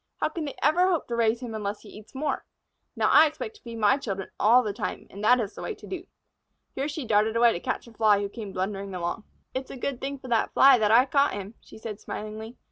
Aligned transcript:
How 0.19 0.29
can 0.29 0.45
they 0.45 0.55
ever 0.63 0.87
hope 0.87 1.07
to 1.09 1.15
raise 1.15 1.41
him 1.41 1.53
unless 1.53 1.81
he 1.81 1.89
eats 1.89 2.15
more? 2.15 2.43
Now, 2.95 3.07
I 3.11 3.27
expect 3.27 3.57
to 3.57 3.61
feed 3.61 3.75
my 3.77 3.97
children 3.97 4.31
all 4.39 4.63
the 4.63 4.73
time, 4.73 5.05
and 5.11 5.23
that 5.23 5.39
is 5.39 5.53
the 5.53 5.61
way 5.61 5.75
to 5.75 5.85
do." 5.85 6.07
Here 6.73 6.87
she 6.89 7.05
darted 7.05 7.35
away 7.35 7.53
to 7.53 7.59
catch 7.59 7.85
a 7.87 7.93
Fly 7.93 8.19
who 8.19 8.27
came 8.27 8.51
blundering 8.51 8.95
along. 8.95 9.25
"It's 9.53 9.69
a 9.69 9.77
good 9.77 10.01
thing 10.01 10.17
for 10.17 10.27
that 10.29 10.55
Fly 10.55 10.79
that 10.79 10.89
I 10.89 11.05
got 11.05 11.33
him," 11.33 11.53
she 11.61 11.77
said, 11.77 11.99
smilingly. 11.99 12.57